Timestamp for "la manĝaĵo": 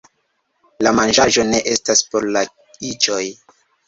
0.87-1.45